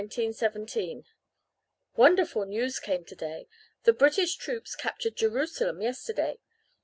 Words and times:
11th 0.01 0.15
December 0.31 0.59
1917 0.61 1.03
"Wonderful 1.95 2.45
news 2.47 2.79
came 2.79 3.05
today. 3.05 3.47
The 3.83 3.93
British 3.93 4.35
troops 4.35 4.73
captured 4.75 5.15
Jerusalem 5.15 5.79
yesterday. 5.79 6.39